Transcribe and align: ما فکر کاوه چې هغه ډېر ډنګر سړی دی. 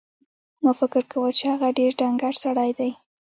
ما 0.63 0.71
فکر 0.79 1.03
کاوه 1.11 1.29
چې 1.37 1.45
هغه 1.53 1.67
ډېر 1.79 1.91
ډنګر 1.99 2.33
سړی 2.43 2.69
دی. 2.79 2.91